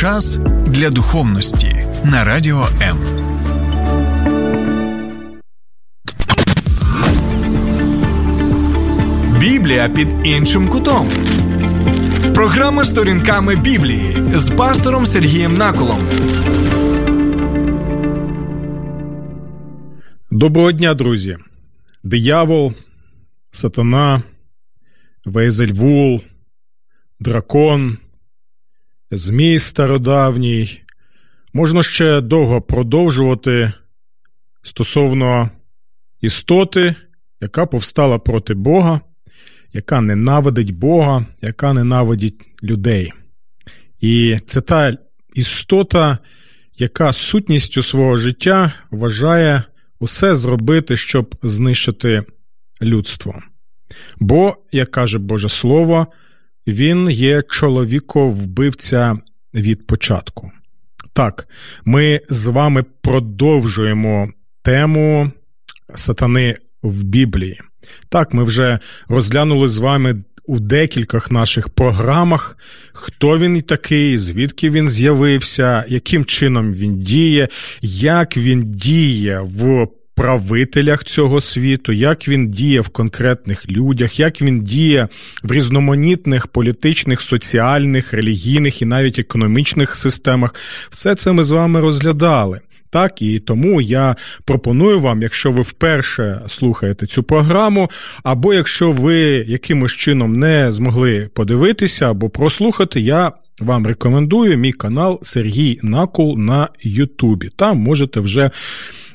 [0.00, 2.98] Час для духовності на радіо М.
[9.40, 11.08] Біблія під іншим кутом.
[12.34, 15.98] Програма сторінками Біблії з пастором Сергієм Наколом.
[20.30, 21.36] Доброго дня, друзі.
[22.04, 22.72] Диявол,
[23.52, 24.22] сатана,
[25.24, 26.22] Вейзельвул,
[27.20, 27.98] дракон,
[29.10, 30.82] Змій стародавній.
[31.52, 33.72] Можна ще довго продовжувати
[34.62, 35.50] стосовно
[36.20, 36.94] істоти,
[37.40, 39.00] яка повстала проти Бога,
[39.72, 43.12] яка ненавидить Бога, яка ненавидить людей.
[44.00, 44.96] І це та
[45.34, 46.18] істота,
[46.78, 49.62] яка сутністю свого життя вважає
[50.00, 52.24] усе зробити, щоб знищити
[52.82, 53.42] людство.
[54.18, 56.06] Бо, як каже Боже Слово,
[56.66, 59.18] він є чоловіко-вбивця
[59.54, 60.50] від початку.
[61.12, 61.48] Так,
[61.84, 64.30] ми з вами продовжуємо
[64.62, 65.30] тему
[65.94, 67.60] сатани в Біблії.
[68.08, 72.58] Так, ми вже розглянули з вами у декількох наших програмах,
[72.92, 77.48] хто він такий, звідки він з'явився, яким чином він діє,
[77.82, 84.64] як він діє в правителях цього світу, як він діє в конкретних людях, як він
[84.64, 85.08] діє
[85.42, 90.54] в різноманітних політичних, соціальних, релігійних і навіть економічних системах.
[90.90, 92.60] Все це ми з вами розглядали.
[92.90, 97.90] Так, і тому я пропоную вам, якщо ви вперше слухаєте цю програму,
[98.22, 99.16] або якщо ви
[99.48, 106.68] якимось чином не змогли подивитися або прослухати, я вам рекомендую мій канал Сергій Накул на
[106.82, 107.48] Ютубі.
[107.56, 108.50] Там можете вже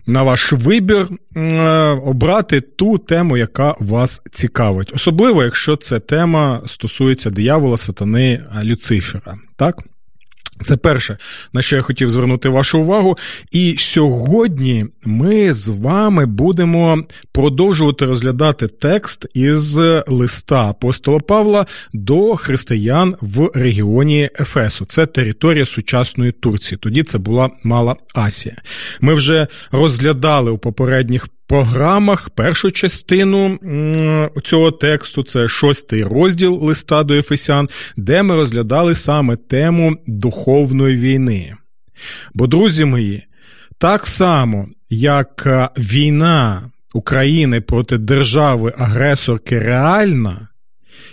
[0.06, 1.08] на ваш вибір
[2.04, 4.92] обрати ту тему, яка вас цікавить.
[4.96, 9.38] Особливо, якщо ця тема стосується диявола, сатани Люцифера.
[9.56, 9.84] Так?
[10.64, 11.18] Це перше,
[11.54, 13.18] на що я хотів звернути вашу увагу.
[13.52, 23.16] І сьогодні ми з вами будемо продовжувати розглядати текст із листа апостола Павла до християн
[23.22, 24.86] в регіоні Ефесу.
[24.86, 26.80] Це територія сучасної Турції.
[26.82, 28.62] Тоді це була Мала Асія.
[29.02, 33.60] Ми вже розглядали у попередніх програмах першу частину
[34.44, 41.56] цього тексту, це шостий розділ листа до Ефесян, де ми розглядали саме тему духовної війни.
[42.34, 43.24] Бо, друзі мої,
[43.78, 45.48] так само, як
[45.78, 50.48] війна України проти держави-агресорки реальна,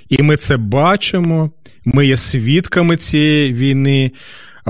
[0.08, 1.50] і ми це бачимо,
[1.84, 4.10] ми є свідками цієї війни.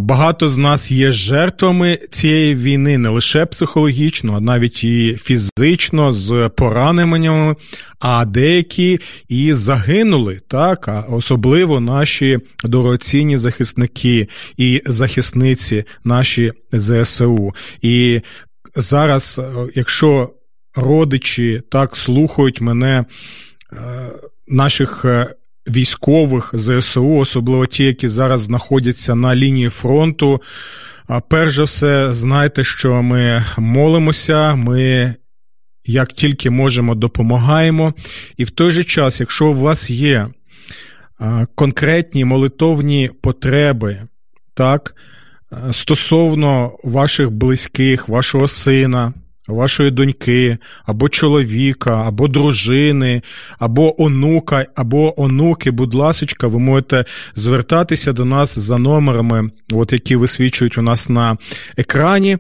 [0.00, 6.50] Багато з нас є жертвами цієї війни не лише психологічно, а навіть і фізично, з
[6.56, 7.54] пораненнями,
[8.00, 17.54] а деякі і загинули, так, а особливо наші дорогоцінні захисники і захисниці, наші ЗСУ.
[17.82, 18.20] І
[18.76, 19.41] зараз,
[19.75, 20.34] якщо
[20.75, 23.04] родичі так слухають мене,
[23.72, 24.12] е,
[24.48, 25.34] наших е,
[25.68, 30.42] військових ЗСУ, особливо ті, які зараз знаходяться на лінії фронту.
[31.28, 35.14] Перш за все, знайте, що ми молимося, ми
[35.84, 37.94] як тільки можемо допомагаємо.
[38.36, 40.28] І в той же час, якщо у вас є
[41.54, 44.02] конкретні молитовні потреби,
[44.54, 44.94] так,
[45.70, 49.12] стосовно ваших близьких, вашого сина,
[49.48, 53.22] вашої доньки, або чоловіка, або дружини,
[53.59, 57.04] або онука, або онуки, будь ласочка, ви можете
[57.34, 61.36] звертатися до нас за номерами, от які висвічують у нас на
[61.76, 62.38] екрані.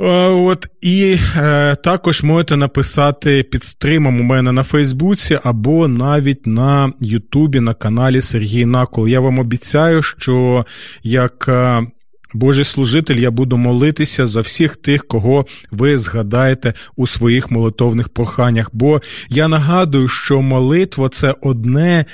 [0.00, 6.46] Е, от І е, також можете написати під стримом у мене на Фейсбуці або навіть
[6.46, 9.08] на Ютубі на каналі Сергій Накол.
[9.08, 10.66] Я вам обіцяю, що
[11.02, 11.86] як е,
[12.34, 18.70] Божий служитель, я буду молитися за всіх тих, кого ви згадаєте у своїх молитовних проханнях.
[18.72, 22.04] Бо я нагадую, що молитва це одне.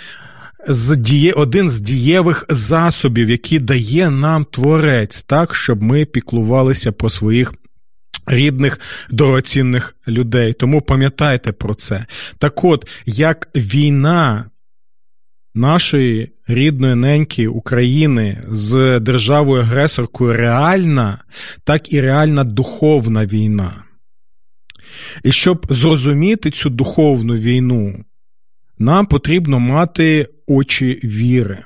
[0.69, 7.11] З діє, один з дієвих засобів, які дає нам творець, так, щоб ми піклувалися про
[7.11, 7.55] своїх
[8.27, 8.81] рідних
[9.11, 10.53] дорогоцінних людей.
[10.53, 12.07] Тому пам'ятайте про це.
[12.39, 14.51] Так от, як війна
[15.59, 21.19] нашої рідної неньки України з державою агресоркою реальна,
[21.65, 23.85] так і реальна духовна війна.
[25.25, 28.05] І щоб зрозуміти цю духовну війну,
[28.79, 31.65] нам потрібно мати очі віри.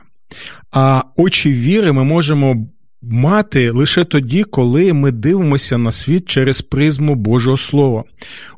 [0.71, 2.67] А очі віри ми можемо
[3.03, 8.05] мати лише тоді, коли ми дивимося на світ через призму Божого Слова.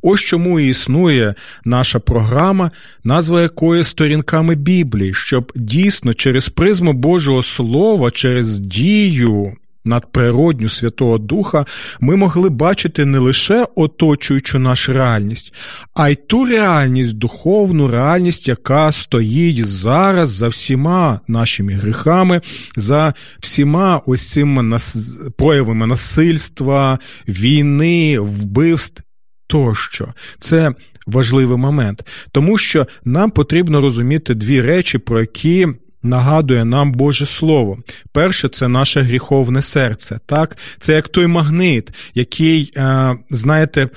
[0.02, 2.70] Ось чому і існує наша програма,
[3.04, 11.66] назва якої сторінками Біблії, щоб дійсно через призму Божого Слова, через дію надприродню Святого Духа,
[12.00, 15.54] ми могли бачити не лише оточуючу нашу реальність,
[15.94, 22.40] а й ту реальність, духовну реальність, яка стоїть зараз за всіма нашими гріхами,
[22.76, 25.18] за всіма ось цими нас...
[25.38, 26.98] проявами насильства,
[27.28, 29.02] війни, вбивств
[29.46, 30.08] тощо.
[30.38, 30.74] Це
[31.06, 35.68] важливий момент, тому що нам потрібно розуміти дві речі, про які
[36.04, 37.78] нагадує нам Боже Слово.
[38.12, 40.20] Перше, це наше гріховне серце.
[40.26, 40.56] Так?
[40.78, 43.88] Це як той магнит, який, е, знаєте,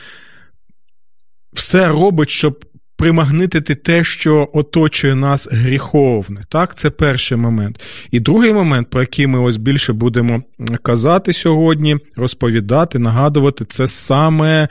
[1.53, 2.65] все робить, щоб
[2.97, 6.41] примагнитити те, що оточує нас гріховне.
[6.49, 7.79] Так, це перший момент.
[8.11, 10.43] І другий момент, про який ми ось більше будемо
[10.81, 14.67] казати сьогодні, розповідати, нагадувати, це саме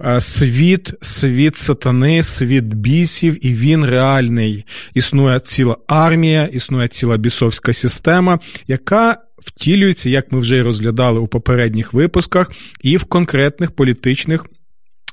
[0.00, 4.64] е, світ, світ сатани, світ бісів, і він реальний.
[4.94, 9.16] Існує ціла армія, існує ціла бісовська система, яка.
[9.38, 14.46] Втілюється, як ми вже й розглядали у попередніх випусках, і в конкретних політичних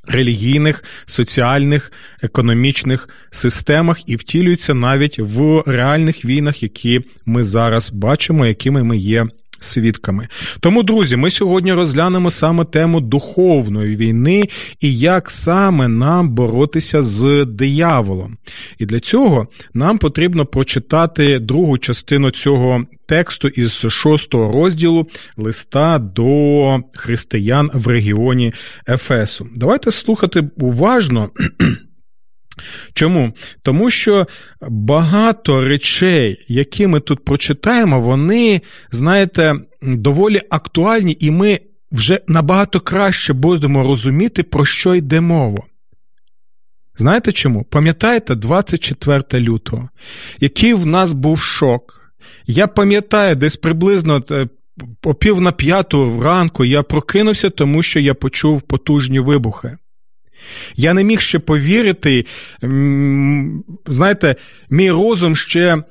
[0.07, 1.91] релігійних, соціальних,
[2.21, 9.27] економічних системах і втілюється навіть в реальних війнах, які ми зараз бачимо, якими ми є.
[9.65, 10.27] Свідками.
[10.59, 14.43] Тому, друзі, ми сьогодні розглянемо саме тему духовної війни
[14.81, 18.37] і як саме нам боротися з дияволом.
[18.79, 25.07] І для цього нам потрібно прочитати другу частину цього тексту із шостого розділу
[25.37, 28.53] листа до християн в регіоні
[28.87, 29.47] Ефесу.
[29.55, 31.29] Давайте слухати уважно.
[32.93, 33.33] Чому?
[33.61, 34.27] Тому що
[34.61, 38.61] багато речей, які ми тут прочитаємо, вони,
[38.91, 41.59] знаєте, доволі актуальні, і ми
[41.91, 45.63] вже набагато краще будемо розуміти, про що йде мова.
[46.97, 47.63] Знаєте чому?
[47.63, 49.89] Пам'ятаєте 24 лютого,
[50.39, 52.01] який в нас був шок?
[52.47, 54.47] Я пам'ятаю, десь приблизно е,
[55.03, 59.77] о пів на п'яту вранку я прокинувся, тому що я почув потужні вибухи.
[60.75, 62.25] Я не міг ще повірити,
[63.87, 64.35] знаєте,
[64.69, 65.83] мій розум ще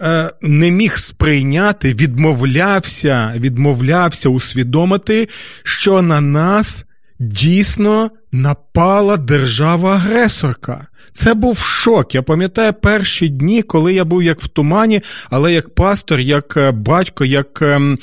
[0.00, 5.28] е, не міг сприйняти, відмовлявся, відмовлявся усвідомити,
[5.62, 6.86] що на нас
[7.18, 10.86] дійсно напала держава-агресорка.
[11.12, 12.14] Це був шок.
[12.14, 16.70] Я пам'ятаю перші дні, коли я був як в тумані, але як пастор, як е,
[16.70, 17.98] батько, як ем,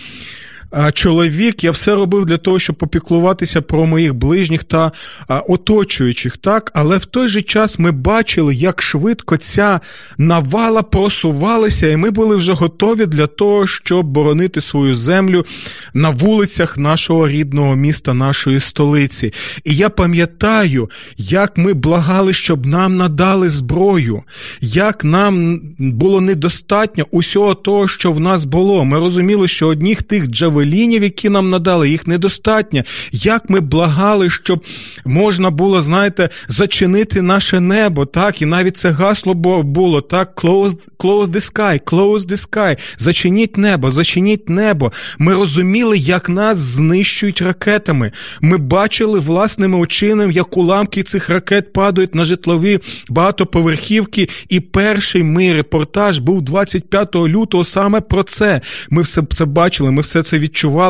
[0.94, 4.92] чоловік, я все робив для того, щоб попіклуватися про моїх ближніх та
[5.28, 9.80] оточуючих, так, але в той же час ми бачили, як швидко ця
[10.18, 15.46] навала просувалася, і ми були вже готові для того, щоб боронити свою землю
[15.94, 19.34] на вулицях нашого рідного міста, нашої столиці.
[19.64, 24.24] І я пам'ятаю, як ми благали, щоб нам надали зброю,
[24.62, 28.86] як нам було недостатньо усього того, що в нас було.
[28.86, 32.84] Ми розуміли, що одніх тих джавелів джавелінів, які нам надали, їх недостатньо.
[33.12, 34.64] Як ми благали, щоб
[35.06, 39.34] можна було, знаєте, зачинити наше небо, так, і навіть це гасло
[39.64, 44.92] було так, close, close the sky, close the sky, зачиніть небо, зачиніть небо.
[45.18, 48.12] Ми розуміли, як нас знищують ракетами.
[48.42, 54.30] Ми бачили власними очима, як уламки цих ракет падають на житлові багатоповерхівки.
[54.50, 58.62] І перший мій репортаж був 25 лютого саме про це.
[58.90, 60.47] Ми все це бачили, ми все це відчували.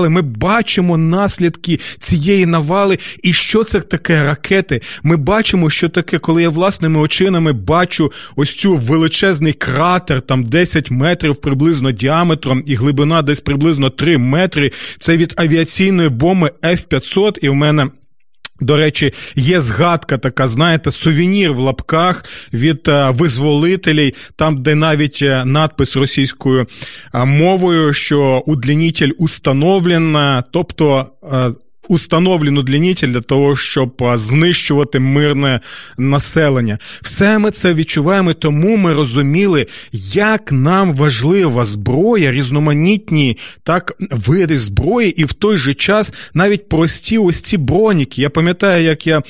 [0.10, 2.98] Ми бачимо наслідки цієї навали.
[3.24, 4.82] І що це таке ракети?
[5.04, 10.92] Ми бачимо, що таке, коли я власними очинами бачу ось цю величезний кратер, там 10
[10.92, 14.72] метрів приблизно діаметром, і глибина десь приблизно 3 метри.
[15.00, 17.88] Це від авіаційної бомби F-500, і в мене.
[18.60, 25.20] До речі, є згадка така, знаєте, сувенір в лапках від е, визволителей, там, де навіть
[25.22, 26.68] е, надпис російською
[27.14, 30.18] е, мовою, що удлінітель установлен,
[30.52, 31.08] тобто
[31.88, 35.60] установлен удлінитель для того, щоб знищувати мирне
[35.98, 36.80] населення.
[37.02, 39.68] Все ми це відчуваємо, тому ми розуміли,
[40.14, 47.18] як нам важлива зброя, різноманітні так види зброї, і в той же час навіть прості
[47.18, 48.22] ось ці броніки.
[48.22, 49.22] Я пам'ятаю, як я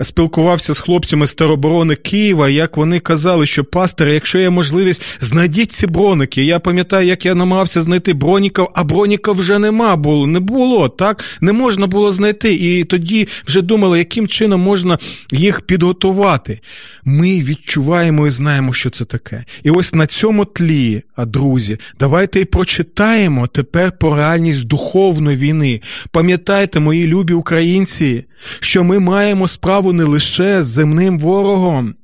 [0.00, 5.72] спілкувався з хлопцями з тероборони Києва, як вони казали, що пастор, якщо є можливість, знайдіть
[5.72, 6.44] ці броники.
[6.44, 10.26] Я пам'ятаю, як я намагався знайти броніків, а броніків вже нема було.
[10.26, 14.98] Не було так, не можна було було знайти, і тоді вже думали, яким чином можна
[15.32, 16.60] їх підготувати.
[17.04, 19.44] Ми відчуваємо і знаємо, що це таке.
[19.62, 25.80] І ось на цьому тлі, друзі, давайте і прочитаємо тепер про реальність духовної війни.
[26.10, 28.24] Пам'ятайте, мої любі українці,
[28.60, 31.94] що ми маємо справу не лише з земним ворогом.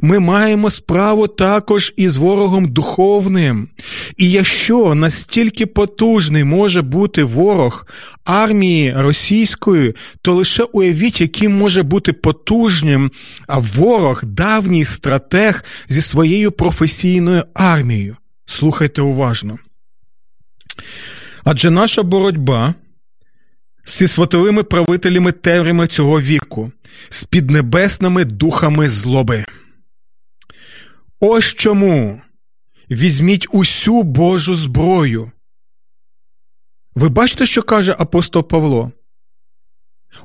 [0.00, 3.68] Ми маємо справу також із ворогом духовним.
[4.16, 7.86] І якщо настільки потужний може бути ворог
[8.24, 13.10] армії російської, то лише уявіть, яким може бути потужним
[13.48, 18.16] ворог, давній стратег зі своєю професійною армією.
[18.46, 19.58] Слухайте уважно.
[21.44, 22.74] Адже наша боротьба
[23.86, 26.72] зі сватовими правителями темрями цього віку,
[27.08, 29.44] з піднебесними духами злоби.
[31.20, 32.22] Ось чому
[32.90, 35.32] візьміть усю Божу зброю.
[36.94, 38.92] Ви бачите, що каже апостол Павло?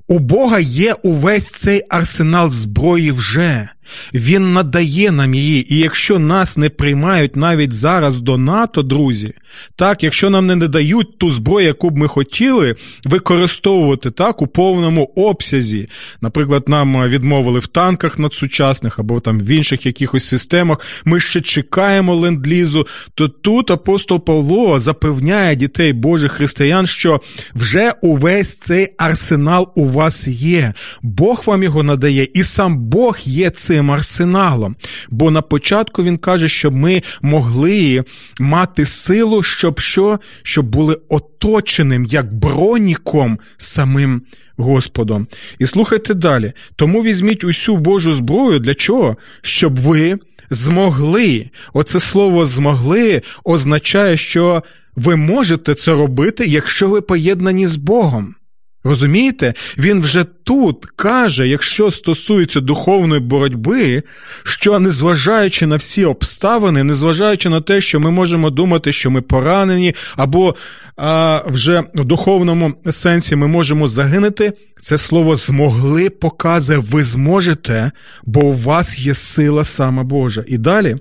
[0.08, 3.70] У Бога є увесь цей арсенал зброї вже.
[4.14, 9.34] Він надає нам її, і якщо нас не приймають навіть зараз до НАТО, друзі,
[9.76, 15.04] так, якщо нам не надають ту зброю, яку б ми хотіли використовувати так у повному
[15.16, 15.90] обсязі,
[16.22, 22.16] наприклад, нам відмовили в танках надсучасних або там в інших якихось системах, ми ще чекаємо
[22.16, 27.22] ленд-лізу, то тут апостол Павло запевняє дітей Божих християн, що
[27.56, 30.74] вже увесь цей арсенал у вас є.
[31.02, 34.76] Бог вам його надає, і сам Бог є цим цим арсеналом.
[35.10, 38.04] Бо на початку він каже, щоб ми могли
[38.40, 40.20] мати силу, щоб що?
[40.44, 44.22] Щоб були оточеним як броніком самим.
[44.58, 45.28] Господом.
[45.60, 46.54] І слухайте далі.
[46.76, 49.18] Тому візьміть усю Божу зброю для чого?
[49.42, 50.20] Щоб ви
[50.50, 51.50] змогли.
[51.74, 54.64] Оце слово змогли означає, що
[54.96, 58.36] ви можете це робити, якщо ви поєднані з Богом.
[58.84, 64.04] Розумієте, він вже тут каже, якщо стосується духовної боротьби,
[64.44, 69.96] що незважаючи на всі обставини, незважаючи на те, що ми можемо думати, що ми поранені,
[70.16, 70.56] або
[70.98, 77.92] а, вже в духовному сенсі ми можемо загинути, це слово змогли показує, ви зможете,
[78.26, 80.44] бо у вас є сила саме Божа.
[80.48, 80.96] І далі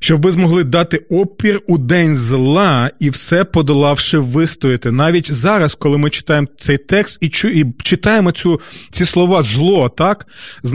[0.00, 4.90] щоб ви змогли дати опір у день зла і все подолавши вистояти.
[4.90, 9.88] Навіть зараз, коли ми читаємо цей текст і чу, і читаємо цю, ці слова зло,
[9.88, 10.26] так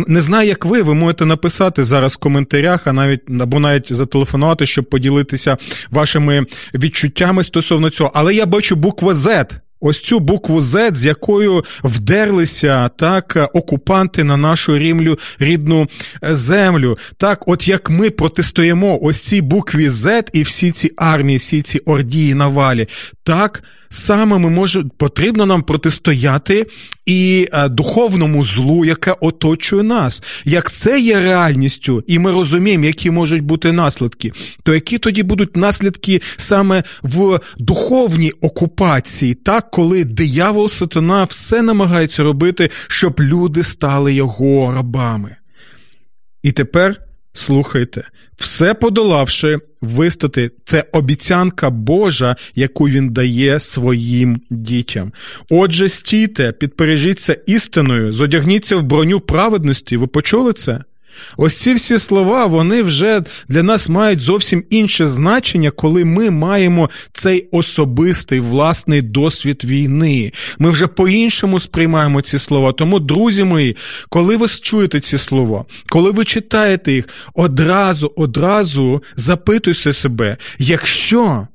[0.08, 4.66] не знаю, як ви, ви можете написати зараз в коментарях, а навіть або навіть зателефонувати,
[4.66, 5.58] щоб поділитися
[5.92, 8.12] вашими відчуттями стосовно цього.
[8.14, 9.60] Але я бачу буква Z.
[9.80, 15.88] Ось цю букву Z, з якою вдерлися так окупанти на нашу рімлю рідну
[16.24, 16.98] е, землю.
[17.18, 21.80] Так, от як ми протистоїмо ось цій букві Z і всі ці армії, всі ці
[21.80, 22.88] ордії навалі,
[23.26, 26.68] так саме ми можемо потрібно нам протистояти
[27.06, 30.24] і е, духовному злу, яке оточує нас.
[30.46, 34.32] Як це є реальністю, і ми розуміємо, які можуть бути наслідки,
[34.64, 42.24] то які тоді будуть наслідки саме в духовній окупації, так коли диявол сатана все намагається
[42.24, 45.36] робити, щоб люди стали його рабами.
[46.44, 47.02] І тепер
[47.34, 48.04] слухайте,
[48.38, 55.14] все подолавши, вистати це обіцянка Божа, яку він дає своїм дітям.
[55.50, 59.98] Отже, стійте, підпережіться істиною, зодягніться в броню праведності.
[59.98, 60.84] Ви почули це?
[61.38, 66.90] Ось ці всі слова, вони вже для нас мають зовсім інше значення, коли ми маємо
[67.14, 70.32] цей особистий власний досвід війни.
[70.60, 72.74] Ми вже по-іншому сприймаємо ці слова.
[72.74, 73.78] Тому, друзі мої,
[74.10, 81.48] коли ви чуєте ці слова, коли ви читаєте їх, одразу, одразу запитуйте себе, якщо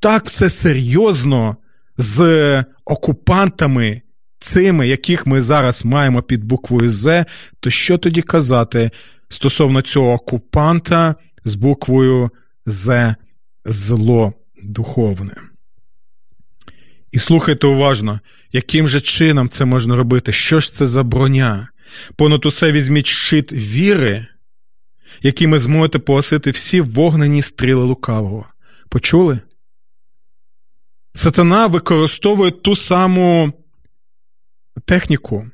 [0.00, 1.56] так все серйозно
[1.98, 4.02] з окупантами
[4.38, 7.24] цими, яких ми зараз маємо під буквою З,
[7.60, 8.90] то що тоді казати
[9.28, 11.14] стосовно цього окупанта
[11.44, 12.30] з буквою
[12.66, 13.14] З
[13.64, 15.34] зло духовне?
[17.12, 18.20] І слухайте уважно,
[18.52, 20.32] яким же чином це можна робити?
[20.32, 21.68] Що ж це за броня?
[22.16, 24.26] Понад усе візьміть щит віри,
[25.22, 28.46] якими зможете погасити всі вогнені стріли лукавого.
[28.88, 29.40] Почули?
[31.12, 33.52] Сатана використовує ту саму
[34.84, 35.46] техніку,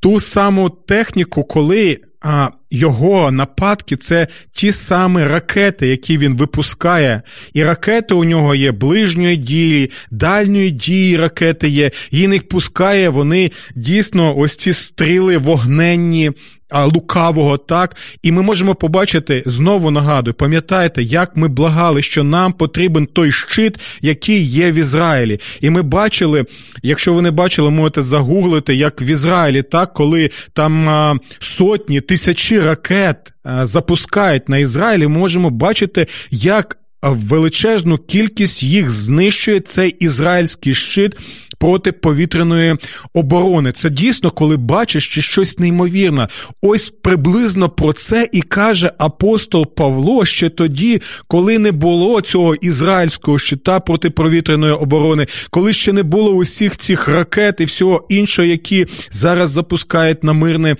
[0.00, 7.22] ту саму техніку, коли а, його нападки це ті самі ракети, які він випускає.
[7.52, 11.90] І ракети у нього є ближньої дії, дальньої дії ракети є.
[12.10, 16.32] Їх пускає, вони дійсно ось ці стріли вогненні
[16.74, 23.06] лукавого, так, і ми можемо побачити знову нагадую, пам'ятаєте, як ми благали, що нам потрібен
[23.06, 25.40] той щит, який є в Ізраїлі.
[25.60, 26.44] І ми бачили,
[26.82, 33.32] якщо ви не бачили, можете загуглити, як в Ізраїлі, так, коли там сотні тисячі ракет
[33.62, 41.16] запускають на Ізраїлі, можемо бачити, як величезну кількість їх знищує цей ізраїльський щит
[41.58, 42.76] протиповітряної
[43.14, 43.72] оборони.
[43.72, 46.28] Це дійсно, коли бачиш що щось неймовірне.
[46.62, 53.38] Ось приблизно про це і каже апостол Павло ще тоді, коли не було цього ізраїльського
[53.38, 59.50] щита протиповітряної оборони, коли ще не було усіх цих ракет і всього іншого, які зараз
[59.50, 60.76] запускають на мирне.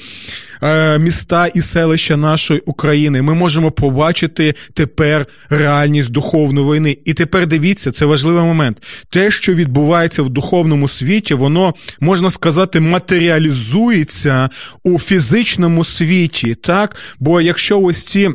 [0.62, 3.22] Е, міста і селища нашої України.
[3.22, 6.96] Ми можемо побачити тепер реальність духовної війни.
[7.04, 8.82] І тепер дивіться, це важливий момент.
[9.10, 14.48] Те, що відбувається в духовному світі, воно можна сказати матеріалізується
[14.84, 16.54] у фізичному світі.
[16.54, 18.30] Так, бо якщо ось ці.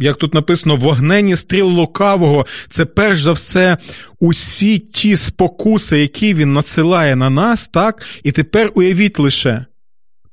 [0.00, 3.76] Як тут написано, вогнені стріл лукавого, це перш за все
[4.20, 8.02] усі ті спокуси, які він надсилає на нас, так?
[8.22, 9.64] І тепер уявіть лише,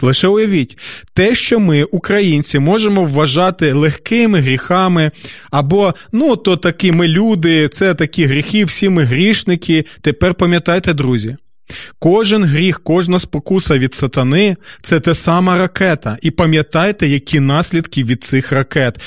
[0.01, 0.77] Лише уявіть,
[1.13, 5.11] те, що ми, українці, можемо вважати легкими гріхами,
[5.51, 9.85] або ну, то такі ми люди, це такі гріхи, всі ми грішники.
[10.01, 11.37] Тепер пам'ятайте, друзі,
[11.99, 16.17] Кожен гріх, кожна спокуса від сатани це те сама ракета.
[16.21, 18.99] І пам'ятайте, які наслідки від цих ракет.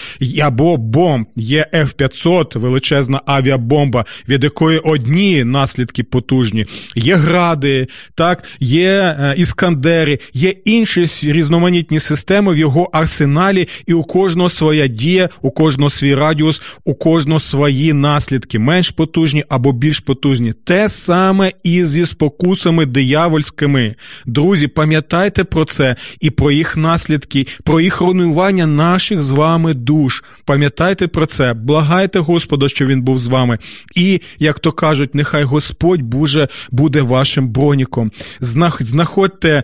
[0.43, 8.91] Або бомб, є F-500, величезна авіабомба, від якої одні наслідки потужні, є гради, так, є
[8.91, 15.51] е, іскандери, є інші різноманітні системи в його арсеналі, і у кожного своя дія, у
[15.51, 20.53] кожного свій радіус, у кожного свої наслідки, менш потужні або більш потужні.
[20.65, 23.95] Те саме і зі спокусами спокусами диявольськими.
[24.27, 30.25] Друзі, пам'ятайте про це і про їх наслідки, про їх руйнування наших з вами душ.
[30.45, 33.59] Пам'ятайте про це, благайте Господа, що він був з вами.
[33.95, 38.13] І, як то кажуть, нехай Господь буде, буде вашим броніком.
[38.41, 39.63] Знаходьте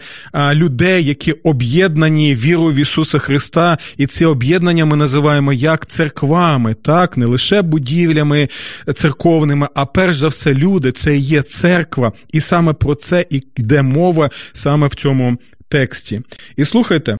[0.54, 7.16] людей, які об'єднані вірою в Ісуса Христа, і ці об'єднання ми називаємо як церквами, так,
[7.16, 8.48] не лише будівлями
[8.94, 12.12] церковними, а перш за все, люди, це є церква.
[12.32, 15.36] І саме про це і йде мова саме в цьому
[15.68, 16.22] тексті.
[16.56, 17.18] І слухайте.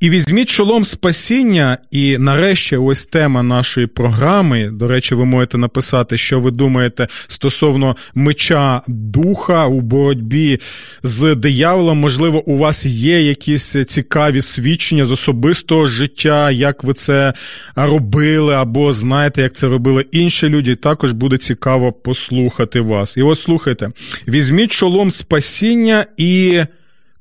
[0.00, 4.70] І візьміть шолом спасіння, і нарешті, ось тема нашої програми.
[4.72, 10.60] До речі, ви можете написати, що ви думаєте стосовно меча духа у боротьбі
[11.02, 11.98] з дияволом.
[11.98, 17.32] Можливо, у вас є якісь цікаві свідчення з особистого життя, як ви це
[17.76, 20.76] робили, або знаєте, як це робили інші люди.
[20.76, 23.16] Також буде цікаво послухати вас.
[23.16, 23.90] І от слухайте:
[24.28, 26.62] візьміть шолом спасіння і.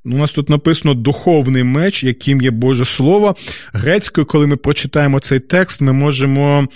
[0.06, 3.36] У нас тут написано духовний меч, яким є Боже Слово.
[3.74, 6.68] Грецькою, коли ми прочитаємо цей текст, ми можемо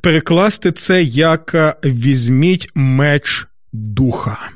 [0.00, 4.50] перекласти це як е, візьміть меч духа.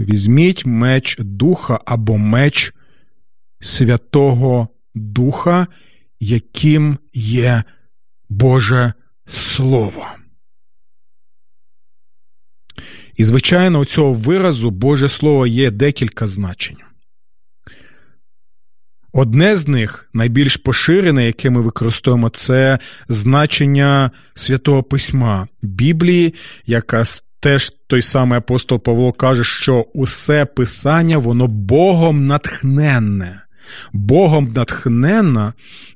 [0.00, 2.72] Візьміть меч духа або меч
[3.60, 5.66] Святого Духа,
[6.20, 7.62] яким є
[8.28, 8.92] Боже
[9.26, 10.06] Слово.
[13.16, 16.76] І, звичайно, у цього виразу Боже Слово є декілька значень.
[19.12, 26.34] Одне з них, найбільш поширене, яке ми використовуємо, це значення Святого Письма Біблії,
[26.66, 27.02] яка
[27.40, 33.40] теж той самий апостол Павло каже, що усе писання, воно Богом натхненне.
[33.92, 35.52] Богом натхненна,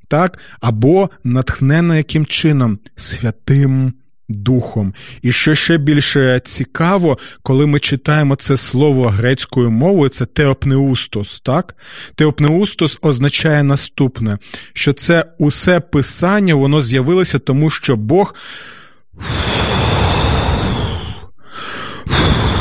[0.08, 2.78] так, або натхненна яким чином?
[2.96, 3.92] Святим
[4.28, 4.94] Духом.
[5.22, 11.40] І що ще більше цікаво, коли ми читаємо це слово грецькою мовою, це теопнеустос.
[11.40, 11.76] так?
[12.14, 14.38] Теопнеустос означає наступне,
[14.72, 18.34] що це усе писання, воно з'явилося, тому що Бог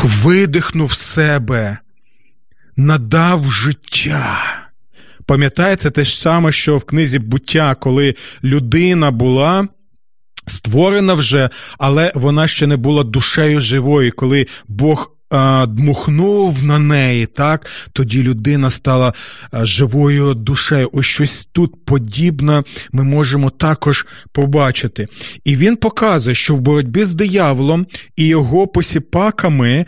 [0.03, 1.77] видихнув себе,
[2.75, 4.39] надав життя.
[5.25, 9.67] Пам'ятається те ж саме, що в книзі буття, коли людина була
[10.47, 15.16] створена вже, але вона ще не була душею живою, коли Бог
[15.67, 19.13] дмухнув на неї, так, тоді людина стала
[19.53, 20.89] живою душею.
[20.93, 25.07] Ось щось тут подібне ми можемо також побачити.
[25.43, 27.85] І він показує, що в боротьбі з дияволом
[28.15, 29.85] і його посіпаками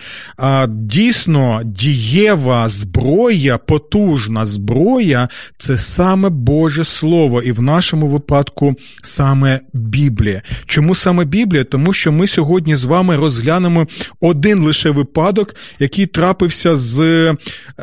[0.67, 10.41] дійсно дієва зброя, потужна зброя це саме Боже Слово, і в нашому випадку саме Біблія.
[10.65, 11.63] Чому саме Біблія?
[11.63, 13.87] Тому що ми сьогодні з вами розглянемо
[14.19, 17.35] один лише випадок випадок, який трапився з,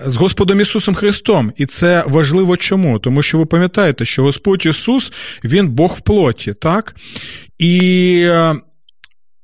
[0.06, 1.52] з Господом Ісусом Христом.
[1.56, 2.98] І це важливо чому?
[2.98, 5.12] Тому що ви пам'ятаєте, що Господь Ісус,
[5.44, 6.94] Він Бог в плоті, так?
[7.58, 8.54] І е,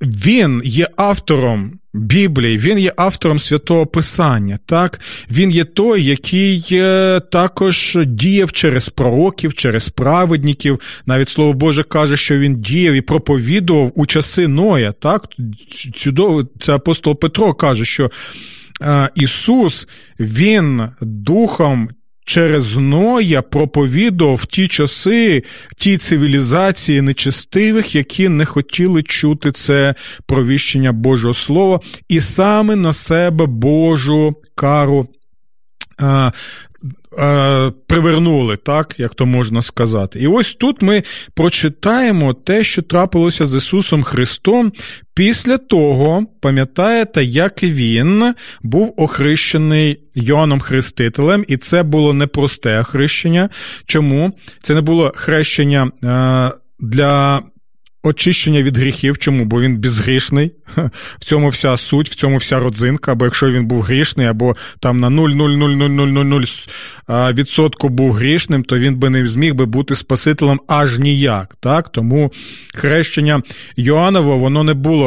[0.03, 4.59] він є автором Біблії, він є автором святого Писання.
[4.67, 10.81] Так, він є той, який е, також діяв через пророків, через праведників.
[11.07, 14.93] Навіть слово Боже каже, що він діяв і проповідував у часи Ноя.
[14.93, 15.25] Так,
[15.95, 18.11] чудово, це апостол Петро каже, що.
[18.83, 19.89] Е, Ісус,
[20.21, 21.89] Він духом
[22.25, 25.43] через Ноя проповідував ті часи,
[25.77, 29.95] ті цивілізації нечестивих, які не хотіли чути це
[30.27, 35.09] провіщення Божого Слова, і саме на себе Божу кару
[37.19, 40.19] Е, привернули, так, як то можна сказати.
[40.19, 41.03] І ось тут ми
[41.35, 44.73] прочитаємо те, що трапилося з Ісусом Христом
[45.15, 53.49] після того, пам'ятаєте, як він був охрещений Йоанном Хрестителем, і це було непросте охрещення.
[53.87, 54.33] Чому?
[54.63, 57.43] Це не було хрещення е, для
[58.03, 59.19] очищення від гріхів.
[59.19, 59.45] Чому?
[59.45, 60.53] Бо він безгрішний.
[61.19, 63.13] В цьому вся суть, в цьому вся родзинка.
[63.13, 66.69] Або якщо він був грішний, або там на 0,00000
[67.13, 71.57] відсотку був грішним, то він би не зміг би бути Спасителем аж ніяк.
[71.61, 71.89] Так?
[71.89, 72.33] Тому
[72.75, 73.43] хрещення
[73.77, 75.03] Йоанново, воно не було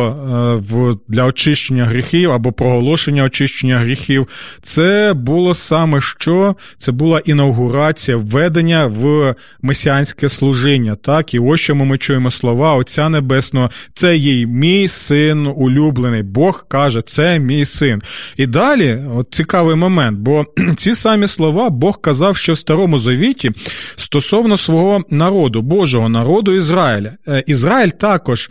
[1.07, 4.27] для очищення гріхів або проголошення очищення гріхів.
[4.61, 6.55] Це було саме що?
[6.77, 10.95] Це була інаугурація, введення в месіанське служіння.
[10.95, 11.33] Так?
[11.33, 12.73] І ось чому ми чуємо слова.
[12.73, 16.23] Отця Небесного, це є мій син улюблений.
[16.23, 18.01] Бог каже, це мій син.
[18.37, 23.51] І далі, от цікавий момент, бо ці самі слова Бог казав ще в Старому Завіті
[23.95, 27.11] стосовно свого народу, Божого народу Ізраїля.
[27.27, 28.49] Е, Ізраїль також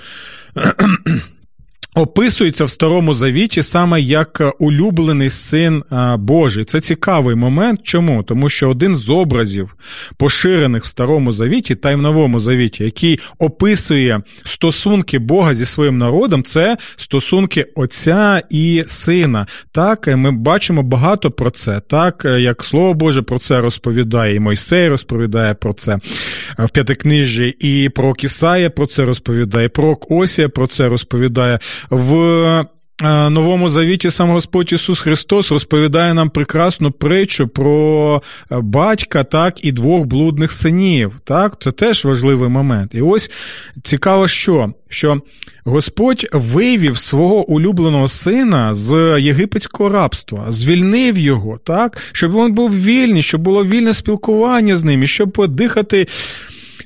[1.95, 6.65] описується в Старому Завіті саме як е, улюблений син е, Божий.
[6.65, 7.81] Це цікавий момент.
[7.83, 8.23] Чому?
[8.23, 9.77] Тому що один з образів,
[10.17, 15.99] поширених в Старому Завіті та й в Новому Завіті, який описує стосунки Бога зі своїм
[15.99, 19.47] народом, це стосунки Отця і Сина.
[19.73, 24.89] Так, ми бачимо багато про це, так як Слово Боже про це розповідає, і Мойсей
[24.89, 25.99] розповідає про це
[26.59, 31.59] в п'ятикнижжі, і про Кісая про це розповідає, про Осія про це розповідає
[31.91, 32.17] в
[33.03, 39.65] е, Новому Завіті сам Господь Ісус Христос розповідає нам прекрасну притчу про е, батька, так,
[39.65, 41.13] і двох блудних синів.
[41.25, 42.91] Так, Це теж важливий момент.
[42.95, 43.31] І ось
[43.83, 45.21] цікаво, що що
[45.65, 53.23] Господь вивів свого улюбленого сина з єгипетського рабства, звільнив його, так, щоб він був вільний,
[53.23, 56.07] щоб було вільне спілкування з ним, і щоб подихати.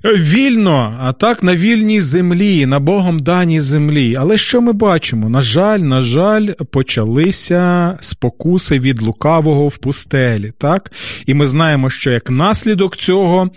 [0.04, 4.16] Вільно, а так на вільній землі, на Богом даній землі.
[4.18, 5.28] Але що ми бачимо?
[5.28, 10.52] На жаль, на жаль, почалися спокуси від лукавого в пустелі.
[10.58, 10.92] так?
[11.26, 13.50] І ми знаємо, що як наслідок цього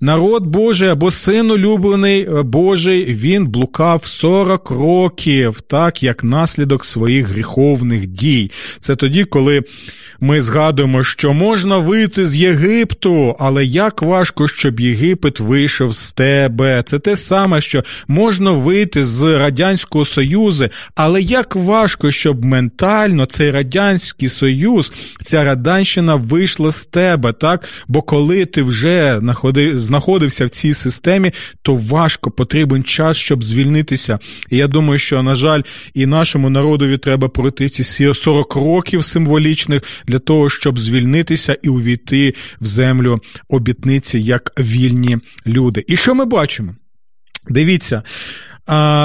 [0.00, 8.06] народ Божий або син улюблений Божий, він блукав 40 років, так, як наслідок своїх гріховних
[8.06, 8.50] дій.
[8.80, 9.62] Це тоді, коли
[10.20, 16.82] ми згадуємо, що можна вийти з Єгипту, але як важко, щоб Єгипет вийшов з тебе.
[16.86, 23.50] Це те саме, що можна вийти з Радянського Союзу, але як важко, щоб ментально цей
[23.50, 27.68] Радянський Союз, ця Раданщина вийшла з тебе, так?
[27.88, 29.20] Бо коли ти вже
[29.74, 34.18] знаходився в цій системі, то важко потрібен час, щоб звільнитися.
[34.50, 35.62] І я думаю, що, на жаль,
[35.94, 42.34] і нашому народові треба пройти ці 40 років символічних для того, щоб звільнитися і увійти
[42.60, 45.84] в землю обітниці як вільні люди.
[45.88, 46.74] І що ми бачимо?
[47.48, 48.02] Дивіться.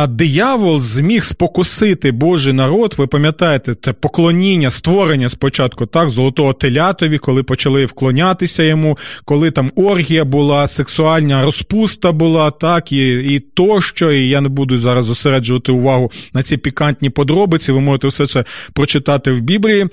[0.10, 2.96] Диявол зміг спокусити Божий народ.
[2.98, 9.72] Ви пам'ятаєте, це поклоніння, створення спочатку так, золотого телятові, коли почали вклонятися йому, коли там
[9.76, 14.12] оргія була, сексуальна розпуста була, так, і і тощо.
[14.12, 17.72] І я не буду зараз зосереджувати увагу на ці пікантні подробиці.
[17.72, 19.88] Ви можете все це прочитати в Біблії.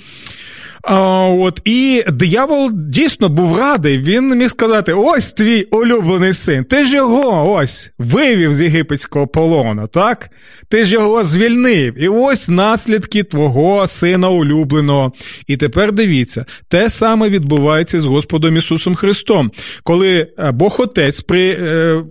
[0.83, 3.99] А, от, І диявол дійсно був радий.
[3.99, 9.87] Він міг сказати: ось твій улюблений син, ти ж його ось вивів з єгипетського полону,
[9.87, 10.31] так?
[10.69, 12.03] Ти ж його звільнив.
[12.03, 15.13] І ось наслідки твого сина улюбленого.
[15.47, 21.51] І тепер дивіться, те саме відбувається з Господом Ісусом Христом, коли е, Бог Отець при.
[21.51, 22.03] Е,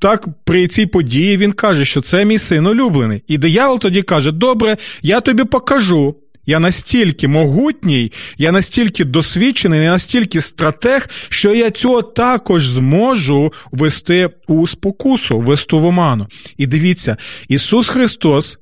[0.00, 3.22] так, при цій події він каже, що це мій син улюблений.
[3.28, 9.90] І диявол тоді каже: Добре, я тобі покажу, я настільки могутній, я настільки досвідчений, я
[9.90, 16.26] настільки стратег, що я цього також зможу вести у спокусу, вести в оману.
[16.56, 17.16] І дивіться,
[17.48, 18.58] Ісус Христос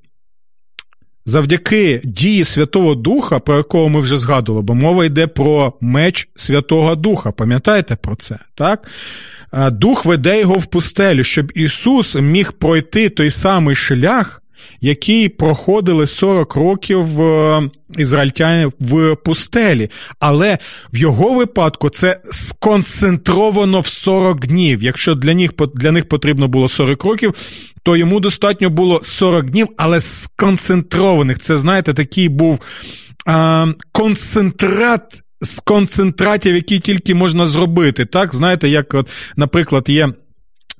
[1.27, 6.95] завдяки дії Святого Духа, про якого ми вже згадували, бо мова йде про меч Святого
[6.95, 7.33] Духа.
[7.33, 8.38] Пам'ятаєте про це?
[8.55, 8.88] Так?
[9.73, 14.39] Дух веде його в пустелю, щоб Ісус міг пройти той самий шлях,
[14.81, 19.90] який проходили 40 років е, ізраїльтяни в пустелі.
[20.20, 20.59] Але
[20.92, 24.83] в його випадку це сконцентровано в 40 днів.
[24.83, 27.35] Якщо для них для них потрібно було 40 років,
[27.83, 31.38] то йому достатньо було 40 днів, але сконцентрованих.
[31.38, 32.61] Це, знаєте, такий був
[33.27, 35.23] а, концентрат.
[35.42, 40.09] З концентратів, які тільки можна зробити, так знаєте, як, от, наприклад, є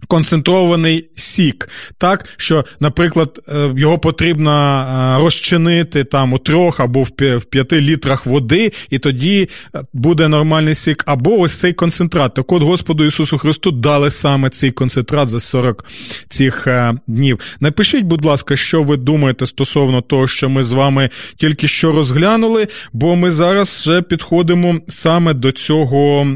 [0.09, 7.45] концентрований сік, так що, наприклад, е, його потрібно е, розчинити там у трьох або в
[7.51, 12.35] п'яти літрах води, і тоді е, буде нормальний сік, або ось цей концентрат.
[12.35, 15.85] Так от Господу Ісусу Христу дали саме цей концентрат за 40
[16.29, 16.69] цих
[17.07, 17.39] днів.
[17.61, 22.69] Напишіть, будь ласка, що ви думаєте стосовно того, що ми з вами тільки що розглянули,
[22.93, 26.27] бо ми зараз вже підходимо саме до цього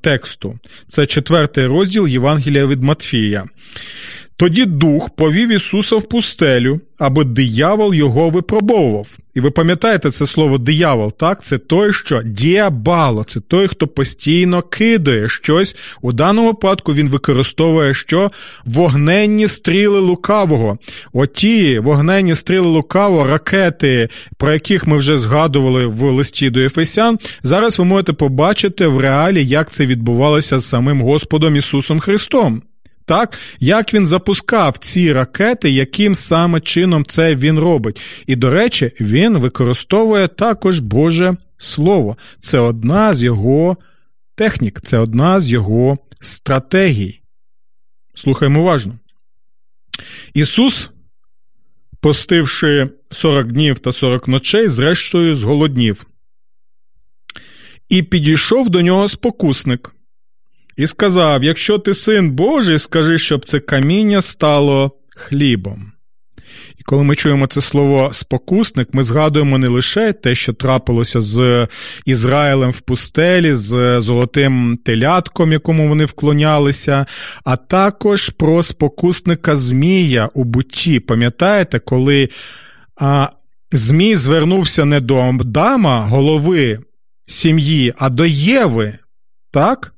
[0.00, 0.58] тексту.
[0.88, 3.05] Це четвертий розділ Євангелія від Матфія.
[3.06, 3.44] Матфія.
[4.38, 9.08] Тоді дух повів Ісуса в пустелю, аби диявол його випробовував.
[9.34, 11.44] І ви пам'ятаєте це слово диявол, так?
[11.44, 15.76] Це той, що діабало, це той, хто постійно кидає щось.
[16.02, 18.30] У даному випадку він використовує що?
[18.64, 20.78] Вогненні стріли лукавого.
[21.12, 27.18] Оті вогненні стріли лукавого, ракети, про яких ми вже згадували в листі до Ефесян.
[27.42, 32.62] Зараз ви можете побачити в реалі, як це відбувалося з самим Господом Ісусом Христом.
[33.06, 38.00] Так, як він запускав ці ракети, яким саме чином це він робить.
[38.26, 42.16] І, до речі, він використовує також Боже Слово.
[42.40, 43.76] Це одна з його
[44.34, 47.20] технік, це одна з його стратегій.
[48.14, 48.98] Слухаймо уважно.
[50.34, 50.90] Ісус,
[52.00, 56.06] постивши 40 днів та 40 ночей, зрештою зголоднів.
[57.88, 59.95] І підійшов до нього спокусник
[60.76, 65.92] і сказав: Якщо ти син Божий, скажи, щоб це каміння стало хлібом.
[66.78, 71.68] І коли ми чуємо це слово спокусник, ми згадуємо не лише те, що трапилося з
[72.06, 77.06] Ізраїлем в пустелі, з золотим телятком, якому вони вклонялися,
[77.44, 81.00] а також про спокусника Змія у бутті.
[81.00, 82.28] Пам'ятаєте, коли
[83.00, 83.28] а,
[83.72, 86.78] Змій звернувся не до Адама, голови
[87.26, 88.98] сім'ї, а до Єви,
[89.52, 89.95] так?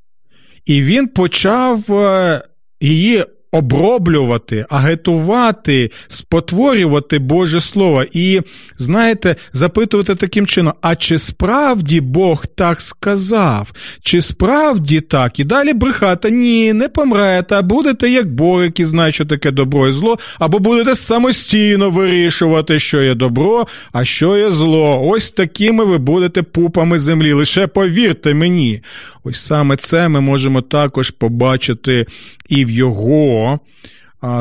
[0.69, 2.43] І він почав е,
[2.81, 8.41] її оброблювати, агітувати, спотворювати Боже Слово і,
[8.77, 13.73] знаєте, запитувати таким чином: а чи справді Бог так сказав?
[14.03, 15.41] Чи справді так?
[15.41, 19.89] І далі брехати, ні, не помрете, а будете як Бог, який знає, що таке добро
[19.89, 25.01] і зло, або будете самостійно вирішувати, що є добро, а що є зло.
[25.05, 27.33] Ось такими ви будете пупами землі.
[27.33, 28.83] Лише повірте мені.
[29.25, 32.07] Ось саме це ми можемо також побачити
[32.49, 33.38] і в його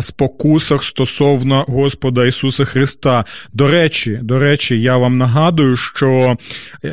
[0.01, 3.25] спокусах стосовно Господа Ісуса Христа.
[3.53, 6.37] До речі, до речі, я вам нагадую, що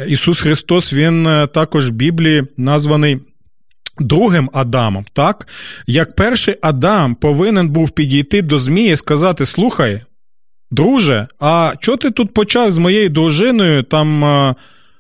[0.08, 3.20] Ісус Христос, Він е, також в Біблії названий.
[3.98, 5.48] Другим Адамом, так?
[5.86, 10.00] Як перший Адам повинен був підійти до Змії і сказати: Слухай,
[10.70, 14.54] друже, а чого ти тут почав з моєю дружиною там е,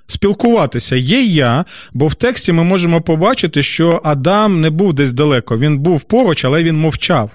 [0.06, 0.96] спілкуватися.
[0.96, 5.78] Є я, бо в тексті ми можемо побачити, що Адам не був десь далеко, він
[5.78, 7.30] був поруч, але він мовчав.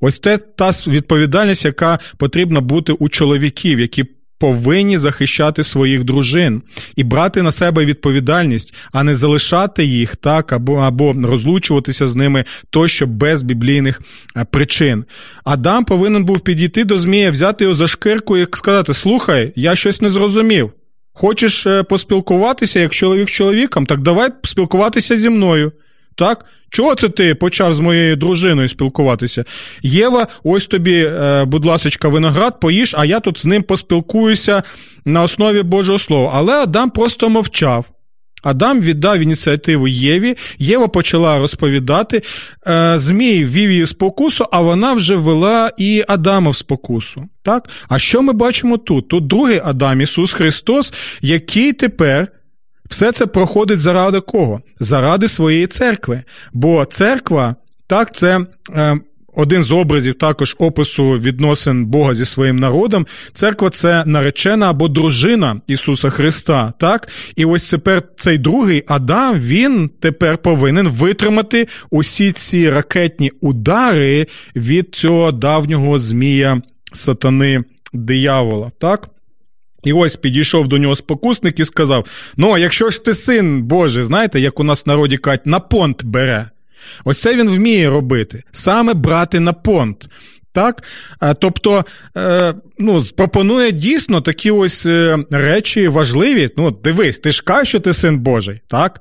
[0.00, 4.04] Ось це та відповідальність, яка потрібна бути у чоловіків, які
[4.38, 6.62] повинні захищати своїх дружин
[6.96, 12.44] і брати на себе відповідальність, а не залишати їх так, або або розлучуватися з ними
[12.70, 14.00] тощо без біблійних
[14.36, 15.04] е, причин.
[15.44, 20.00] Адам повинен був підійти до Змія, взяти його за шкирку і сказати: Слухай, я щось
[20.00, 20.72] не зрозумів.
[21.18, 25.72] Хочеш е, поспілкуватися як чоловік з чоловіком, так давай спілкуватися зі мною.
[26.14, 26.44] Так?
[26.70, 29.44] Чого це ти почав з моєю дружиною спілкуватися?
[29.82, 34.62] Єва, ось тобі, е, будь ласка, виноград, поїж, а я тут з ним поспілкуюся
[35.04, 36.30] на основі Божого Слова.
[36.34, 37.86] Але Адам просто мовчав.
[38.42, 42.22] Адам віддав ініціативу Єві, Єва почала розповідати.
[42.66, 47.24] Е, Змій ввів її спокусу, а вона вже ввела і Адама в спокусу.
[47.42, 47.68] Так?
[47.88, 49.08] А що ми бачимо тут?
[49.08, 52.28] Тут другий Адам, Ісус Христос, який тепер.
[52.90, 54.60] Все це проходить заради кого?
[54.80, 56.22] Заради своєї церкви.
[56.52, 59.00] Бо церква, так, це е,
[59.36, 63.06] один з образів також опису відносин Бога зі своїм народом.
[63.32, 66.72] Церква це наречена або дружина Ісуса Христа.
[66.78, 67.08] так?
[67.36, 74.94] І ось тепер цей другий Адам, він тепер повинен витримати усі ці ракетні удари від
[74.94, 79.08] цього давнього змія сатани диявола, так?
[79.84, 84.40] І ось підійшов до нього спокусник і сказав: Ну, якщо ж ти син Божий, знаєте,
[84.40, 86.50] як у нас в народі кажуть, на понт бере.
[87.04, 90.08] Ось це він вміє робити, саме брати на понт.
[90.52, 90.82] Так?
[91.40, 91.84] Тобто,
[92.16, 96.50] е, ну, пропонує дійсно такі ось е, речі важливі.
[96.56, 99.00] Ну, дивись, ти ж кажеш, що ти син Божий, так?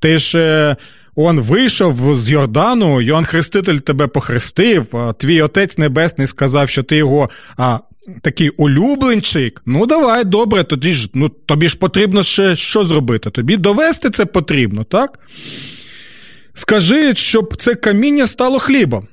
[0.00, 0.38] Ти ж.
[0.38, 0.76] Е,
[1.18, 7.30] он вийшов з Йордану, Йоанн Хреститель тебе похрестив, твій Отець Небесний сказав, що ти його
[7.56, 7.78] а,
[8.22, 9.62] такий улюбленчик.
[9.66, 13.30] Ну, давай, добре, тоді ж ну, тобі ж потрібно ще що зробити?
[13.30, 15.18] Тобі довести це потрібно, так?
[16.56, 19.08] Скажи, щоб це каміння стало хлібом.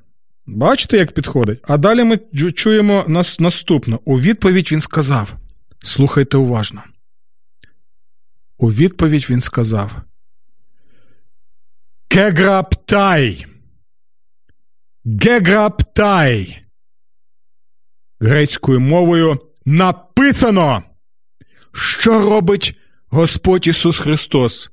[0.45, 1.59] Бачите, як підходить?
[1.63, 2.19] А далі ми
[2.51, 3.99] чуємо нас наступне.
[4.05, 5.35] У відповідь він сказав:
[5.79, 6.83] слухайте уважно.
[8.57, 10.01] У відповідь він сказав:
[12.07, 13.45] Кеграптай.
[15.05, 16.63] Геграптай.
[18.19, 20.83] Грецькою мовою написано,
[21.73, 22.77] що робить
[23.09, 24.72] Господь Ісус Христос.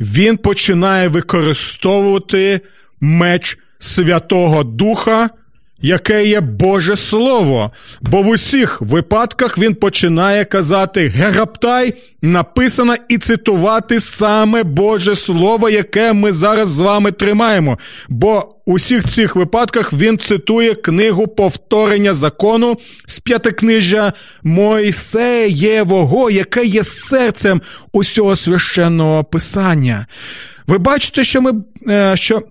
[0.00, 2.60] Він починає використовувати
[3.00, 5.30] меч Святого Духа
[5.82, 14.00] яке є Боже Слово, бо в усіх випадках він починає казати Гераптай, написано і цитувати
[14.00, 17.78] саме Боже Слово, яке ми зараз з вами тримаємо.
[18.08, 24.12] Бо у всіх цих випадках він цитує книгу повторення закону з п'ятикнижжя
[24.42, 27.62] Мойсеєвого, яке є серцем
[27.92, 30.06] усього священного писання.
[30.66, 31.52] Ви бачите, що ми,
[31.88, 32.42] е, що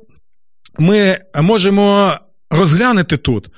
[0.79, 2.17] ми можемо
[2.49, 3.49] розглянете тут.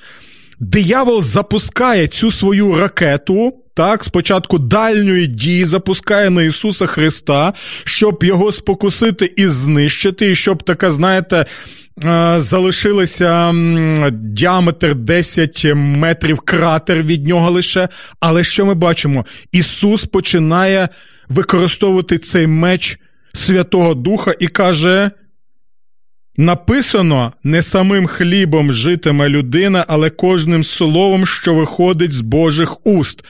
[0.60, 7.52] Диявол запускає цю свою ракету, так, спочатку дальньої дії запускає на Ісуса Христа,
[7.84, 11.46] щоб його спокусити і знищити, і щоб така, знаєте,
[12.04, 13.52] е, залишилося
[14.12, 17.88] діаметр 10 метрів кратер від нього лише.
[18.20, 19.26] Але що ми бачимо?
[19.52, 20.88] Ісус починає
[21.28, 22.98] використовувати цей меч
[23.34, 25.10] Святого Духа і каже:
[26.36, 33.24] Написано не самим хлібом житиме людина, але кожним словом, що виходить з Божих уст.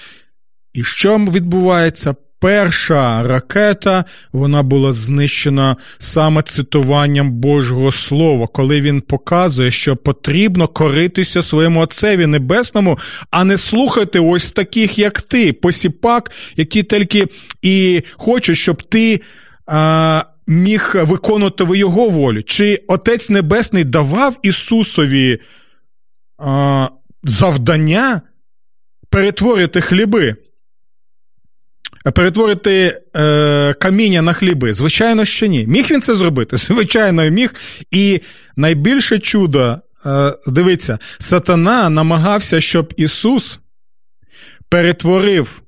[0.73, 2.15] І що відбувається?
[2.41, 11.43] Перша ракета вона була знищена саме цитуванням Божого Слова, коли він показує, що потрібно коритися
[11.43, 12.99] своєму Отцеві Небесному,
[13.31, 17.27] а не слухати ось таких, як ти, посіпак, які тільки
[17.63, 19.21] і хочуть, щоб ти.
[19.67, 22.43] А, міг виконувати його волю?
[22.43, 25.41] Чи Отець Небесний давав Ісусові
[26.39, 26.89] а,
[27.25, 28.23] завдання
[29.11, 30.37] перетворити хліби?
[32.15, 34.73] Перетворити е, каміння на хліби?
[34.73, 35.67] Звичайно, що ні.
[35.67, 36.57] Міг він це зробити?
[36.57, 37.55] Звичайно, міг.
[37.91, 38.21] І
[38.57, 43.61] найбільше чудо, е, дивіться, сатана намагався, щоб Ісус
[44.69, 45.63] перетворив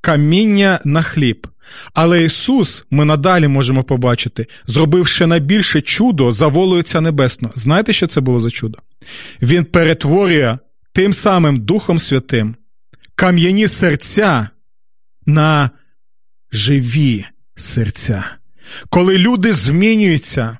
[0.00, 1.46] каміння на хліб.
[1.94, 7.54] Але Ісус, ми надалі можемо побачити, зробив ще найбільше чудо за волею Отця Небесного.
[7.56, 8.78] Знаєте, що це було за чудо?
[9.42, 10.58] Він перетворює
[10.92, 12.56] тим самим Духом Святим
[13.14, 14.48] кам'яні серця
[15.26, 15.70] на
[16.52, 18.24] живі серця.
[18.90, 20.58] Коли люди змінюються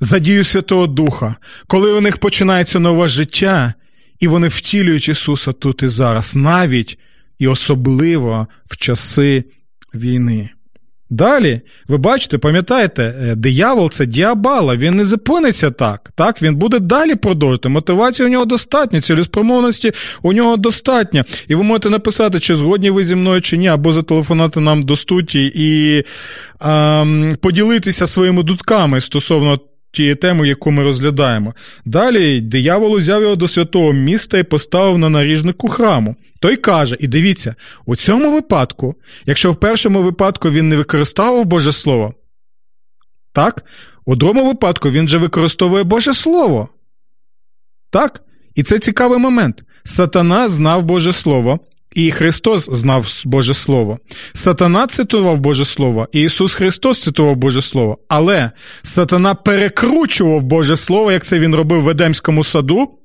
[0.00, 3.74] за дію Святого Духа, коли у них починається нове життя,
[4.20, 6.98] і вони втілюють Ісуса тут і зараз, навіть
[7.38, 9.44] і особливо в часи
[9.94, 10.50] війни.
[11.10, 16.10] Далі, ви бачите, пам'ятаєте, е, диявол це діабала, він не зупиниться так.
[16.14, 17.68] Так, Він буде далі продовжувати.
[17.68, 21.24] Мотивації у нього достатньо, цілеспромовності у нього достатньо.
[21.48, 24.96] І ви можете написати, чи згодні ви зі мною чи ні, або зателефонувати нам до
[24.96, 26.04] студії і
[26.58, 27.04] а,
[27.40, 29.60] поділитися своїми дутками стосовно
[29.92, 31.54] тієї теми, яку ми розглядаємо.
[31.84, 36.16] Далі диявол узяв його до святого міста і поставив на наріжнику храму.
[36.40, 37.54] Той каже: і дивіться,
[37.86, 38.94] у цьому випадку,
[39.26, 42.14] якщо в першому випадку він не використовував Боже Слово,
[43.32, 43.64] так,
[44.04, 46.68] у другому випадку він же використовує Боже Слово.
[47.90, 48.22] Так?
[48.54, 49.64] І це цікавий момент.
[49.84, 51.60] Сатана знав Боже Слово,
[51.96, 53.98] і Христос знав Боже Слово.
[54.32, 57.98] Сатана цитував Боже Слово, і Ісус Христос цитував Боже Слово.
[58.08, 58.50] Але
[58.82, 62.98] Сатана перекручував Боже Слово, як це він робив в Едемському саду.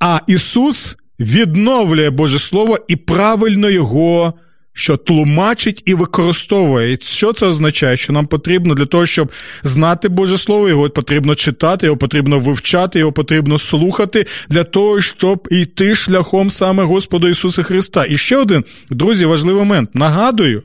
[0.00, 4.34] А Ісус відновлює Боже Слово і правильно його
[4.72, 6.92] що тлумачить і використовує.
[6.92, 7.96] І що це означає?
[7.96, 9.32] Що нам потрібно для того, щоб
[9.62, 15.48] знати Боже Слово, його потрібно читати, його потрібно вивчати, його потрібно слухати для того, щоб
[15.50, 18.06] йти шляхом саме Господа Ісуса Христа.
[18.08, 19.94] І ще один, друзі, важливий момент.
[19.94, 20.62] Нагадую,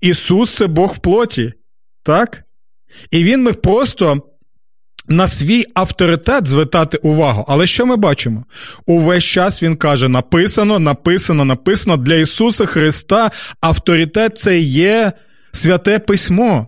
[0.00, 1.52] Ісус це Бог в плоті.
[2.02, 2.42] Так?
[3.10, 4.22] І Він міг просто
[5.08, 7.44] на свій авторитет звертати увагу.
[7.48, 8.44] Але що ми бачимо?
[8.86, 13.30] Увесь час він каже: написано, написано, написано для Ісуса Христа
[13.60, 15.12] авторитет це є
[15.52, 16.66] святе письмо.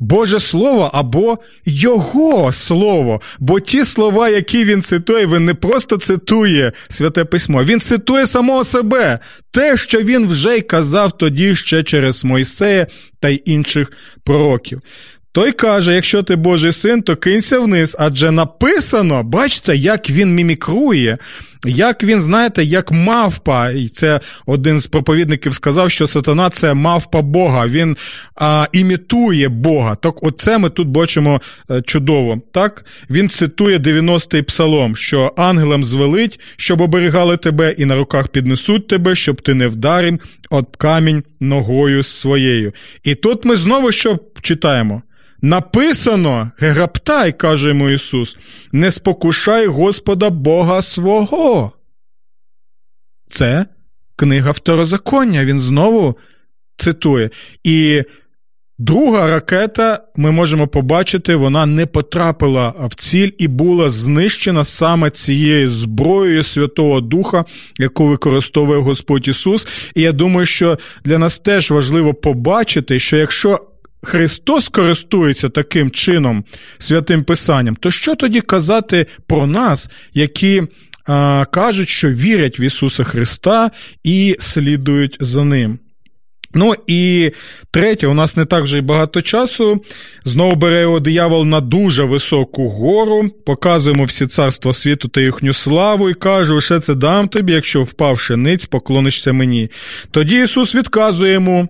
[0.00, 3.20] Боже Слово або Його Слово.
[3.38, 8.64] Бо ті слова, які він цитує, він не просто цитує святе письмо, він цитує самого
[8.64, 9.18] себе,
[9.50, 12.86] те, що він вже й казав тоді ще через Мойсея
[13.20, 13.92] та й інших
[14.24, 14.80] пророків.
[15.32, 21.18] Той каже: якщо ти Божий син, то кинься вниз, адже написано, бачите, як він мімікрує,
[21.66, 23.70] як він, знаєте, як мавпа.
[23.70, 27.96] І це один з проповідників сказав, що сатана це мавпа Бога, він
[28.34, 29.94] а, імітує Бога.
[29.94, 32.40] Так, оце ми тут бачимо е, чудово.
[32.52, 38.88] Так, Він цитує 90-й псалом, що ангелам звелить, щоб оберігали тебе, і на руках піднесуть
[38.88, 40.18] тебе, щоб ти не вдарив
[40.50, 42.72] от камінь ногою своєю.
[43.04, 45.02] І тут ми знову що читаємо.
[45.42, 48.36] Написано, граптай, каже йому Ісус,
[48.72, 51.72] не спокушай Господа Бога свого.
[53.30, 53.66] Це
[54.16, 56.16] книга второзаконня, він знову
[56.76, 57.30] цитує.
[57.64, 58.02] І
[58.78, 65.68] друга ракета, ми можемо побачити, вона не потрапила в ціль і була знищена саме цією
[65.68, 67.44] зброєю Святого Духа,
[67.78, 69.68] яку використовує Господь Ісус.
[69.94, 73.69] І я думаю, що для нас теж важливо побачити, що якщо
[74.02, 76.44] Христос користується таким чином
[76.78, 80.62] святим Писанням, то що тоді казати про нас, які
[81.06, 83.70] а, кажуть, що вірять в Ісуса Христа
[84.04, 85.78] і слідують за Ним?
[86.54, 87.30] Ну і
[87.70, 89.84] третє, у нас не так вже й багато часу.
[90.24, 96.10] Знову бере його диявол на дуже високу гору, показуємо всі царства світу та їхню славу,
[96.10, 99.70] і каже: лише це дам тобі, якщо впавши ниць, поклонишся мені.
[100.10, 101.68] Тоді Ісус відказує йому.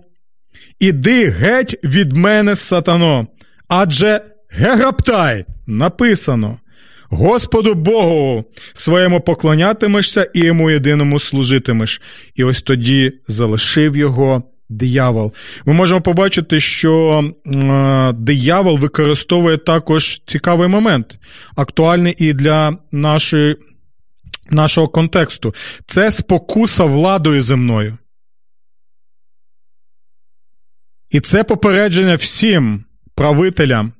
[0.81, 3.27] Іди геть від мене, сатано,
[3.67, 6.57] адже гераптай написано.
[7.09, 12.01] Господу Богу своєму поклонятимешся і йому єдиному служитимеш.
[12.35, 15.33] І ось тоді залишив його диявол.
[15.65, 21.19] Ми можемо побачити, що е, диявол використовує також цікавий момент,
[21.55, 23.55] актуальний і для нашої,
[24.49, 25.53] нашого контексту.
[25.85, 27.97] Це спокуса владою земною.
[31.11, 32.83] І це попередження всім
[33.15, 33.93] правителям,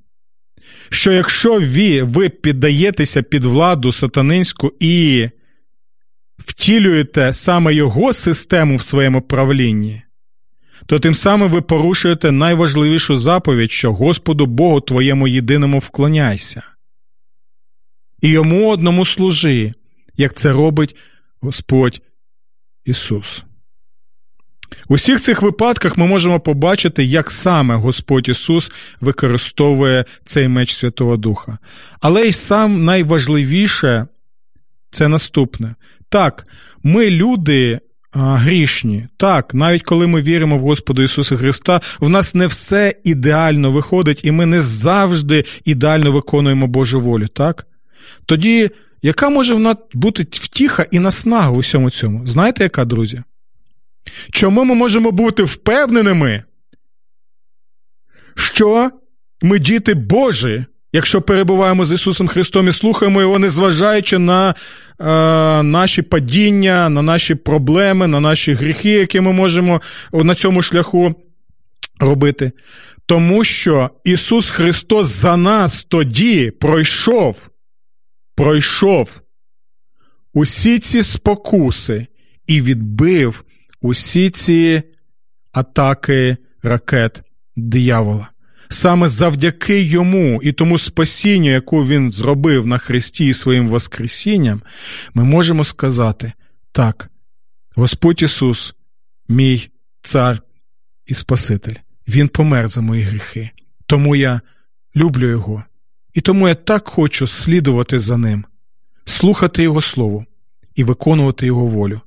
[0.89, 5.29] що якщо ви, ви піддаєтеся під владу сатанинську і
[6.37, 10.01] втілюєте саме його систему в своєму правлінні,
[10.85, 16.63] то тим самим ви порушуєте найважливішу заповідь, що Господу Богу твоєму єдиному вклоняйся.
[18.21, 19.73] І йому одному служи,
[20.17, 20.95] як це робить
[21.41, 22.01] Господь
[22.85, 23.43] Ісус.
[24.89, 31.17] У всіх цих випадках ми можемо побачити, як саме Господь Ісус використовує цей меч Святого
[31.17, 31.57] Духа.
[32.01, 34.07] Але й сам найважливіше
[34.91, 35.75] це наступне.
[36.09, 36.43] Так,
[36.83, 37.79] ми люди.
[38.13, 43.71] Грішні, так, навіть коли ми віримо в Господа Ісуса Христа, в нас не все ідеально
[43.71, 47.67] виходить, і ми не завжди ідеально виконуємо Божу волю, так?
[48.25, 48.69] Тоді,
[49.01, 52.27] яка може в нас бути втіха і наснага у всьому цьому?
[52.27, 53.23] Знаєте, яка, друзі?
[54.31, 56.43] Чому ми можемо бути впевненими,
[58.35, 58.91] що
[59.41, 64.53] ми діти Божі, якщо перебуваємо з Ісусом Христом і слухаємо Його, незважаючи на е,
[65.63, 69.81] наші падіння, на наші проблеми, на наші гріхи, які ми можемо
[70.13, 71.15] на цьому шляху
[71.99, 72.51] робити?
[73.05, 77.49] Тому що Ісус Христос за нас тоді пройшов,
[78.35, 79.21] пройшов
[80.33, 82.07] усі ці спокуси
[82.47, 83.43] і відбив
[83.81, 84.83] усі ці
[85.51, 87.21] атаки ракет
[87.55, 88.27] диявола.
[88.69, 94.61] Саме завдяки йому і тому спасінню, яку він зробив на Христі і своїм Воскресінням,
[95.13, 96.33] ми можемо сказати:
[96.71, 97.09] так,
[97.75, 98.75] Господь Ісус,
[99.27, 99.69] мій
[100.01, 100.41] Цар
[101.05, 101.75] і Спаситель,
[102.07, 103.49] Він помер за мої гріхи.
[103.85, 104.41] Тому я
[104.95, 105.63] люблю Його,
[106.13, 108.45] і тому я так хочу слідувати за Ним,
[109.05, 110.25] слухати Його Слово
[110.75, 112.01] і виконувати Його волю,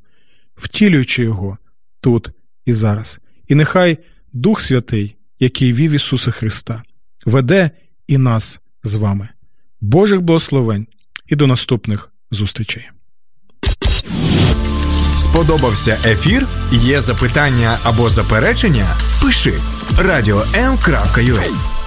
[0.56, 1.58] втілюючи Його
[2.04, 2.30] тут
[2.64, 3.20] і зараз.
[3.48, 3.98] І нехай
[4.32, 6.82] Дух Святий, який вів Ісуса Христа,
[7.26, 7.70] веде
[8.06, 9.28] і нас з вами.
[9.80, 10.86] Божих благословень
[11.26, 12.90] і до наступних зустрічей.
[15.18, 16.46] Сподобався ефір?
[16.72, 18.96] Є запитання або заперечення?
[19.22, 19.54] Пиши
[19.98, 21.83] радіом.ua